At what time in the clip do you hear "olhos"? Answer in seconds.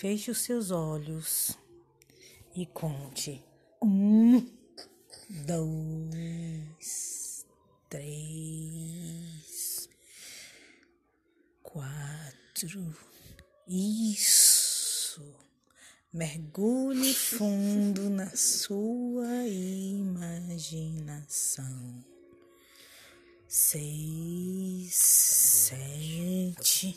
0.70-1.58